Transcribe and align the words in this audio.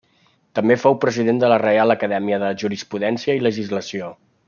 També 0.59 0.77
fou 0.83 0.95
president 1.03 1.41
de 1.45 1.51
la 1.53 1.59
Reial 1.65 1.95
Acadèmia 1.97 2.43
de 2.47 2.51
Jurisprudència 2.65 3.37
i 3.41 3.45
Legislació. 3.51 4.15